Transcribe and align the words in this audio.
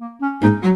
Thank 0.00 0.64
you. 0.64 0.67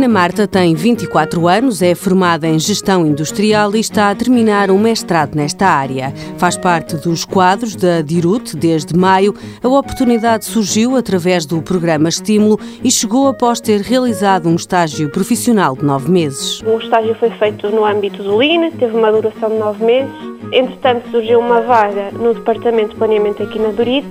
Ana 0.00 0.08
Marta 0.08 0.48
tem 0.48 0.74
24 0.74 1.46
anos, 1.46 1.82
é 1.82 1.94
formada 1.94 2.48
em 2.48 2.58
Gestão 2.58 3.04
Industrial 3.04 3.76
e 3.76 3.80
está 3.80 4.08
a 4.08 4.14
terminar 4.14 4.70
um 4.70 4.78
mestrado 4.78 5.34
nesta 5.34 5.66
área. 5.66 6.10
Faz 6.38 6.56
parte 6.56 6.96
dos 6.96 7.26
quadros 7.26 7.76
da 7.76 8.00
DIRUT 8.00 8.56
desde 8.56 8.96
maio. 8.96 9.34
A 9.62 9.68
oportunidade 9.68 10.46
surgiu 10.46 10.96
através 10.96 11.44
do 11.44 11.60
programa 11.60 12.08
Estímulo 12.08 12.58
e 12.82 12.90
chegou 12.90 13.28
após 13.28 13.60
ter 13.60 13.82
realizado 13.82 14.48
um 14.48 14.54
estágio 14.54 15.10
profissional 15.10 15.76
de 15.76 15.84
nove 15.84 16.10
meses. 16.10 16.62
O 16.62 16.78
estágio 16.78 17.14
foi 17.16 17.28
feito 17.32 17.68
no 17.68 17.84
âmbito 17.84 18.22
do 18.22 18.40
LINE, 18.40 18.70
teve 18.70 18.96
uma 18.96 19.12
duração 19.12 19.50
de 19.50 19.58
nove 19.58 19.84
meses. 19.84 20.14
Entretanto, 20.50 21.10
surgiu 21.10 21.40
uma 21.40 21.60
vaga 21.60 22.10
no 22.12 22.32
Departamento 22.32 22.92
de 22.92 22.96
Planeamento 22.96 23.42
aqui 23.42 23.58
na 23.58 23.68
DURIT 23.68 24.06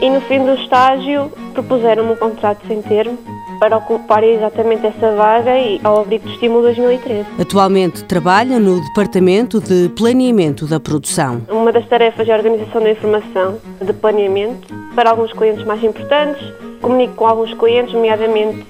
e 0.00 0.10
no 0.10 0.20
fim 0.22 0.44
do 0.44 0.54
estágio 0.54 1.30
propuseram-me 1.52 2.12
um 2.12 2.16
contrato 2.16 2.66
sem 2.66 2.82
termo 2.82 3.18
para 3.58 3.76
ocupar 3.76 4.22
exatamente 4.24 4.86
essa 4.86 5.14
vaga 5.14 5.58
e 5.58 5.80
ao 5.82 6.00
abrigo 6.00 6.24
do 6.24 6.32
estímulo 6.32 6.62
2013. 6.62 7.26
Atualmente 7.40 8.04
trabalha 8.04 8.58
no 8.58 8.80
Departamento 8.80 9.60
de 9.60 9.88
Planeamento 9.90 10.66
da 10.66 10.80
Produção. 10.80 11.42
Uma 11.48 11.72
das 11.72 11.86
tarefas 11.86 12.28
é 12.28 12.32
a 12.32 12.36
organização 12.36 12.82
da 12.82 12.90
informação 12.90 13.58
de 13.80 13.92
planeamento 13.92 14.68
para 14.94 15.10
alguns 15.10 15.32
clientes 15.32 15.64
mais 15.64 15.82
importantes. 15.82 16.42
Comunico 16.80 17.14
com 17.14 17.26
alguns 17.26 17.54
clientes, 17.54 17.94
nomeadamente 17.94 18.66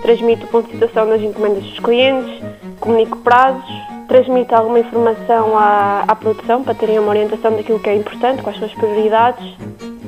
transmito 0.00 0.46
o 0.46 0.48
ponto 0.48 0.66
de 0.66 0.72
situação 0.72 1.08
das 1.08 1.20
encomendas 1.20 1.64
dos 1.64 1.78
clientes, 1.80 2.42
comunico 2.80 3.18
prazos, 3.18 3.62
transmito 4.08 4.54
alguma 4.54 4.78
informação 4.78 5.58
à, 5.58 6.04
à 6.08 6.14
produção 6.14 6.62
para 6.62 6.74
terem 6.74 6.98
uma 6.98 7.08
orientação 7.08 7.54
daquilo 7.54 7.78
que 7.78 7.90
é 7.90 7.96
importante, 7.96 8.42
quais 8.42 8.58
são 8.58 8.66
as 8.66 8.74
prioridades 8.74 9.54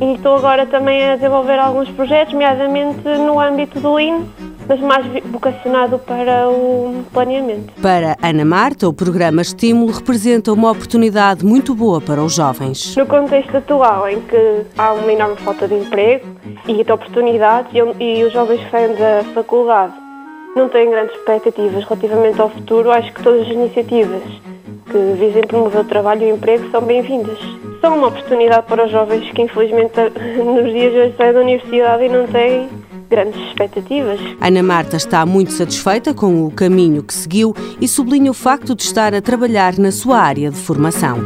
e 0.01 0.15
estou 0.15 0.37
agora 0.37 0.67
também 0.67 1.11
a 1.11 1.17
desenvolver 1.17 1.59
alguns 1.59 1.89
projetos, 1.91 2.33
nomeadamente 2.33 3.01
no 3.03 3.41
âmbito 3.41 3.81
do 3.81 3.95
Lean, 3.95 4.25
mas 4.69 4.81
mais 4.81 5.07
vocacionado 5.25 5.99
para 5.99 6.49
o 6.49 7.05
planeamento. 7.13 7.73
Para 7.81 8.17
Ana 8.23 8.45
Marta, 8.45 8.89
o 8.89 8.93
programa 8.93 9.41
Estímulo 9.43 9.91
representa 9.91 10.53
uma 10.53 10.71
oportunidade 10.71 11.45
muito 11.45 11.75
boa 11.75 12.01
para 12.01 12.23
os 12.23 12.35
jovens. 12.35 12.95
No 12.97 13.07
contexto 13.07 13.57
atual, 13.57 14.09
em 14.09 14.21
que 14.21 14.67
há 14.77 14.93
uma 14.93 15.13
enorme 15.13 15.37
falta 15.37 15.67
de 15.67 15.75
emprego 15.75 16.27
e 16.67 16.85
de 16.85 16.93
oportunidades, 16.93 17.73
e 17.99 18.25
os 18.25 18.33
jovens 18.33 18.63
que 18.63 18.71
saem 18.71 18.95
da 18.95 19.25
faculdade 19.35 19.95
não 20.55 20.69
têm 20.69 20.91
grandes 20.91 21.15
expectativas 21.17 21.85
relativamente 21.85 22.41
ao 22.41 22.51
futuro, 22.51 22.91
acho 22.91 23.13
que 23.13 23.23
todas 23.23 23.43
as 23.43 23.49
iniciativas 23.49 24.23
que 24.91 24.99
visem 25.19 25.43
promover 25.47 25.83
o 25.83 25.85
trabalho 25.85 26.23
e 26.23 26.33
o 26.33 26.37
emprego 26.37 26.71
são 26.71 26.83
bem-vindas. 26.83 27.39
São 27.81 27.97
uma 27.97 28.09
oportunidade 28.09 28.67
para 28.67 28.87
os 28.87 28.91
jovens 28.91 29.31
que, 29.33 29.43
infelizmente, 29.43 29.95
nos 30.45 30.73
dias 30.73 30.93
de 30.93 30.99
hoje 30.99 31.15
saem 31.17 31.33
da 31.33 31.41
universidade 31.41 32.05
e 32.05 32.09
não 32.09 32.27
têm 32.27 32.69
grandes 33.09 33.41
expectativas. 33.49 34.21
Ana 34.41 34.63
Marta 34.63 34.97
está 34.97 35.25
muito 35.25 35.53
satisfeita 35.53 36.13
com 36.13 36.47
o 36.47 36.51
caminho 36.51 37.03
que 37.03 37.15
seguiu 37.15 37.55
e 37.81 37.89
sublinha 37.89 38.31
o 38.31 38.35
facto 38.35 38.75
de 38.75 38.83
estar 38.83 39.15
a 39.15 39.23
trabalhar 39.23 39.79
na 39.79 39.91
sua 39.91 40.19
área 40.19 40.51
de 40.51 40.57
formação. 40.57 41.19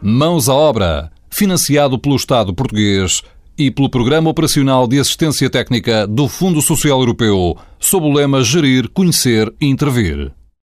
Mãos 0.00 0.48
à 0.48 0.54
obra, 0.54 1.10
financiado 1.30 1.98
pelo 1.98 2.16
Estado 2.16 2.54
português 2.54 3.22
e 3.58 3.70
pelo 3.70 3.90
Programa 3.90 4.30
Operacional 4.30 4.86
de 4.86 5.00
Assistência 5.00 5.50
Técnica 5.50 6.06
do 6.06 6.28
Fundo 6.28 6.62
Social 6.62 7.00
Europeu, 7.00 7.56
sob 7.80 8.06
o 8.06 8.12
lema 8.12 8.44
Gerir, 8.44 8.88
Conhecer 8.88 9.52
e 9.60 9.66
Intervir. 9.66 10.37